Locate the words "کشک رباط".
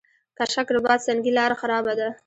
0.37-0.99